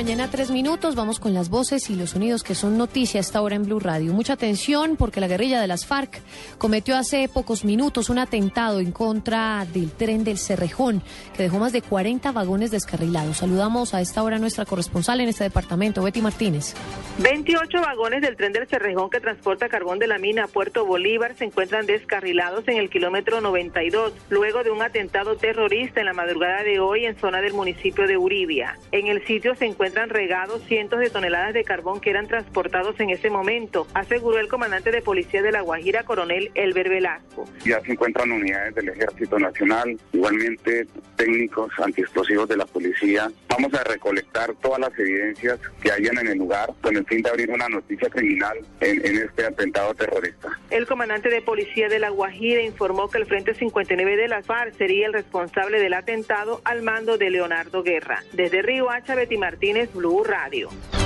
[0.00, 0.94] mañana, tres minutos.
[0.94, 4.14] Vamos con las voces y los sonidos que son noticia esta hora en Blue Radio.
[4.14, 6.22] Mucha atención porque la guerrilla de las FARC
[6.56, 11.02] cometió hace pocos minutos un atentado en contra del tren del Cerrejón
[11.36, 13.36] que dejó más de 40 vagones descarrilados.
[13.36, 16.74] Saludamos a esta hora nuestra corresponsal en este departamento, Betty Martínez.
[17.18, 21.36] 28 vagones del tren del Cerrejón que transporta carbón de la mina a Puerto Bolívar
[21.36, 26.62] se encuentran descarrilados en el kilómetro 92 luego de un atentado terrorista en la madrugada
[26.62, 28.78] de hoy en zona del municipio de Uribia.
[28.92, 33.10] En el sitio se encuentran regados cientos de toneladas de carbón que eran transportados en
[33.10, 37.44] ese momento, aseguró el comandante de policía de La Guajira, coronel Elber Velasco.
[37.64, 43.32] Ya se encuentran unidades del Ejército Nacional, igualmente técnicos antiexplosivos de la policía.
[43.48, 47.30] Vamos a recolectar todas las evidencias que hayan en el lugar con el fin de
[47.30, 50.56] abrir una noticia criminal en, en este atentado terrorista.
[50.70, 54.76] El comandante de policía de La Guajira informó que el Frente 59 de la FARC
[54.78, 58.22] sería el responsable del atentado al mando de Leonardo Guerra.
[58.32, 60.99] Desde Río Hacha, Betty Martínez, Blue Radio.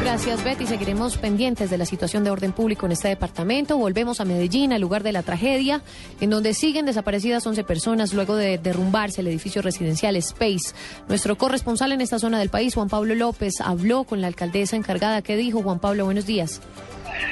[0.00, 0.66] Gracias, Betty.
[0.66, 3.76] Seguiremos pendientes de la situación de orden público en este departamento.
[3.76, 5.82] Volvemos a Medellín, al lugar de la tragedia,
[6.20, 10.74] en donde siguen desaparecidas 11 personas luego de derrumbarse el edificio residencial Space.
[11.08, 15.22] Nuestro corresponsal en esta zona del país, Juan Pablo López, habló con la alcaldesa encargada.
[15.22, 16.04] ¿Qué dijo, Juan Pablo?
[16.04, 16.60] Buenos días.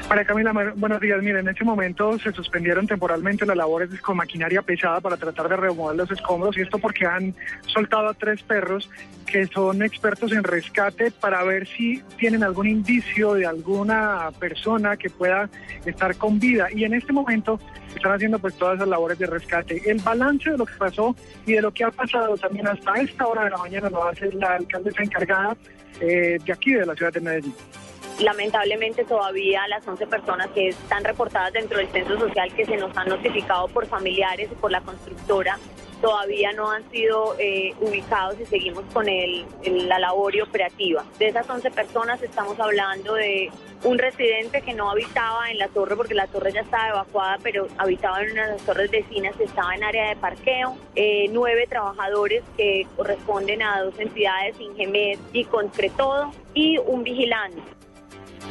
[0.08, 1.22] María Camila, buenos días.
[1.22, 5.56] Miren, en este momento se suspendieron temporalmente las labores con maquinaria pesada para tratar de
[5.56, 7.34] remover los escombros y esto porque han
[7.66, 8.88] soltado a tres perros
[9.26, 15.10] que son expertos en rescate para ver si tienen algún indicio de alguna persona que
[15.10, 15.48] pueda
[15.84, 16.68] estar con vida.
[16.74, 17.58] Y en este momento
[17.94, 19.82] están haciendo pues todas esas labores de rescate.
[19.90, 21.14] El balance de lo que pasó
[21.46, 24.32] y de lo que ha pasado también hasta esta hora de la mañana lo hace
[24.32, 25.56] la alcaldesa encargada
[26.00, 27.54] eh, de aquí de la ciudad de Medellín.
[28.20, 32.96] Lamentablemente todavía las 11 personas que están reportadas dentro del censo social que se nos
[32.96, 35.58] han notificado por familiares y por la constructora
[36.02, 41.04] todavía no han sido eh, ubicados y seguimos con el, la labor operativa.
[41.18, 43.50] De esas 11 personas estamos hablando de
[43.84, 47.68] un residente que no habitaba en la torre porque la torre ya estaba evacuada, pero
[47.78, 52.42] habitaba en una de las torres vecinas, estaba en área de parqueo, eh, nueve trabajadores
[52.56, 57.62] que corresponden a dos entidades, Ingemed y Concretodo, y un vigilante.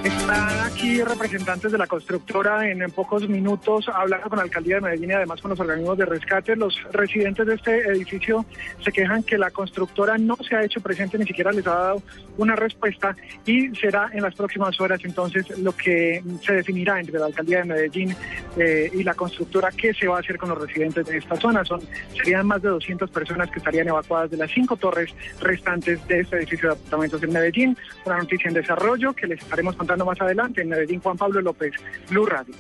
[0.04, 5.12] Están aquí representantes de la constructora en, pocos minutos hablando con la alcaldía de Medellín
[5.12, 6.56] y además con los organismos de rescate.
[6.56, 8.44] Los residentes de este edificio
[8.84, 12.04] se quejan que la constructora no se ha hecho presente, ni siquiera les ha dado
[12.38, 13.16] una respuesta
[13.46, 17.66] y será en las próximas horas entonces lo que se definirá entre la alcaldía de
[17.66, 18.16] Medellín
[18.58, 21.64] eh, y la constructora qué se va a hacer con los residentes de esta zona.
[21.64, 21.80] Son,
[22.16, 26.38] serían más de 200 personas que estarían evacuadas de las cinco torres restantes de este
[26.38, 27.78] edificio de apartamentos en Medellín.
[28.06, 31.74] Una noticia en desarrollo que les estaremos contando más adelante en Medellín, Juan Pablo López,
[32.12, 32.54] Blue Radio.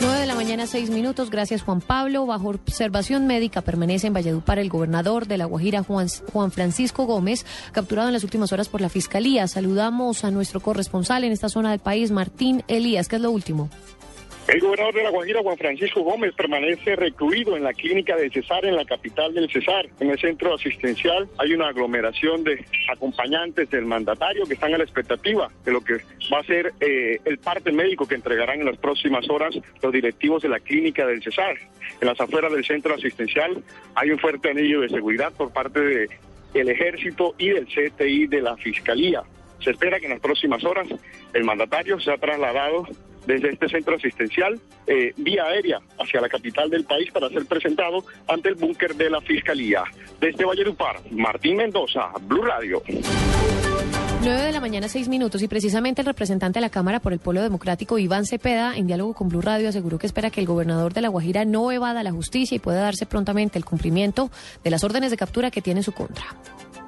[0.00, 1.30] 9 de la mañana, 6 minutos.
[1.30, 2.26] Gracias, Juan Pablo.
[2.26, 7.46] Bajo observación médica permanece en Valledupar el gobernador de La Guajira, Juan, Juan Francisco Gómez,
[7.70, 9.46] capturado en las últimas horas por la Fiscalía.
[9.46, 13.06] Saludamos a nuestro corresponsal en esta zona del país, Martín Elías.
[13.06, 13.70] ¿Qué es lo último?
[14.48, 18.64] El gobernador de La Guajira, Juan Francisco Gómez, permanece recluido en la clínica de Cesar,
[18.64, 19.88] en la capital del Cesar.
[19.98, 24.84] En el centro asistencial hay una aglomeración de acompañantes del mandatario que están a la
[24.84, 25.94] expectativa de lo que
[26.32, 30.44] va a ser eh, el parte médico que entregarán en las próximas horas los directivos
[30.44, 31.56] de la clínica del Cesar.
[32.00, 33.64] En las afueras del centro asistencial
[33.96, 36.08] hay un fuerte anillo de seguridad por parte
[36.52, 39.24] del ejército y del CTI de la Fiscalía.
[39.58, 40.86] Se espera que en las próximas horas
[41.32, 42.86] el mandatario sea trasladado
[43.26, 48.04] desde este centro asistencial eh, vía aérea hacia la capital del país para ser presentado
[48.28, 49.84] ante el búnker de la Fiscalía.
[50.20, 52.82] Desde Valledupar, Martín Mendoza, Blue Radio.
[54.22, 57.20] 9 de la mañana, 6 minutos, y precisamente el representante de la Cámara por el
[57.20, 60.92] Pueblo Democrático, Iván Cepeda, en diálogo con Blue Radio, aseguró que espera que el gobernador
[60.92, 64.30] de La Guajira no evada la justicia y pueda darse prontamente el cumplimiento
[64.64, 66.24] de las órdenes de captura que tiene en su contra.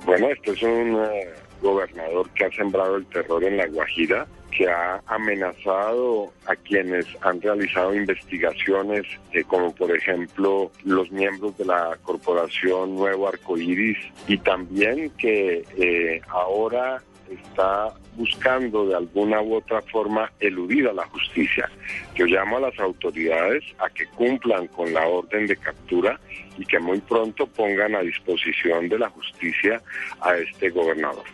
[0.05, 1.29] Bueno, esto es un eh,
[1.63, 7.41] gobernador que ha sembrado el terror en La Guajira que ha amenazado a quienes han
[7.41, 15.11] realizado investigaciones, eh, como por ejemplo los miembros de la corporación Nuevo Arcoíris, y también
[15.19, 21.71] que eh, ahora está buscando de alguna u otra forma eludir a la justicia.
[22.15, 26.19] Yo llamo a las autoridades a que cumplan con la orden de captura
[26.59, 29.81] y que muy pronto pongan a disposición de la justicia
[30.21, 31.25] a este gobernador.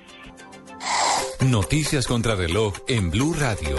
[1.47, 3.77] Noticias contra reloj en Blue Radio.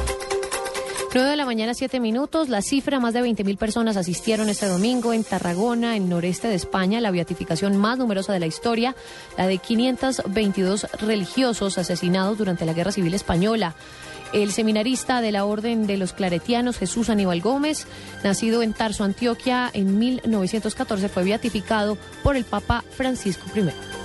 [1.14, 2.50] 9 de la mañana, 7 minutos.
[2.50, 7.00] La cifra, más de 20.000 personas asistieron este domingo en Tarragona, en noreste de España,
[7.00, 8.96] la beatificación más numerosa de la historia,
[9.38, 13.76] la de 522 religiosos asesinados durante la Guerra Civil Española.
[14.34, 17.88] El seminarista de la Orden de los Claretianos, Jesús Aníbal Gómez,
[18.24, 24.05] nacido en Tarso, Antioquia, en 1914, fue beatificado por el Papa Francisco I.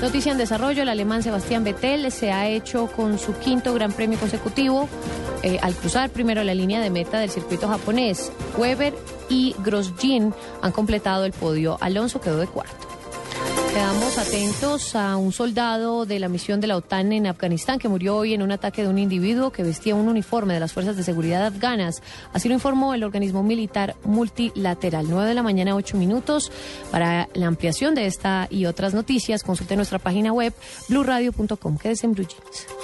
[0.00, 4.18] Noticia en desarrollo, el alemán Sebastián Vettel se ha hecho con su quinto gran premio
[4.18, 4.88] consecutivo
[5.42, 8.32] eh, al cruzar primero la línea de meta del circuito japonés.
[8.56, 8.94] Weber
[9.28, 11.76] y Grosjean han completado el podio.
[11.80, 12.89] Alonso quedó de cuarto.
[13.72, 18.16] Quedamos atentos a un soldado de la misión de la OTAN en Afganistán que murió
[18.16, 21.04] hoy en un ataque de un individuo que vestía un uniforme de las fuerzas de
[21.04, 22.02] seguridad afganas.
[22.32, 25.06] Así lo informó el organismo militar multilateral.
[25.08, 26.50] 9 de la mañana, 8 minutos.
[26.90, 30.52] Para la ampliación de esta y otras noticias, consulte nuestra página web
[30.88, 31.78] blurradio.com.
[31.78, 32.79] Quédese en.